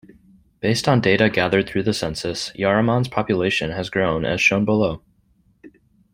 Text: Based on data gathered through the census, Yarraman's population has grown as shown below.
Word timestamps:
Based 0.61 0.87
on 0.87 0.99
data 0.99 1.29
gathered 1.29 1.69
through 1.69 1.83
the 1.83 1.93
census, 1.93 2.49
Yarraman's 2.53 3.07
population 3.07 3.69
has 3.69 3.91
grown 3.91 4.25
as 4.25 4.41
shown 4.41 4.65
below. 4.65 5.03